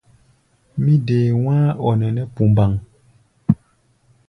[0.83, 2.71] Mí dee wá̧á̧-ɔ-nɛnɛ́ pumbaŋ.